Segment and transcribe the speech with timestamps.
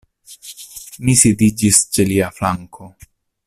[1.09, 2.93] Mi sidiĝis ĉe lia flanko.